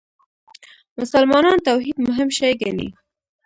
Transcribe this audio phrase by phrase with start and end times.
[0.99, 2.87] مسلمانان توحید مهم شی ګڼي.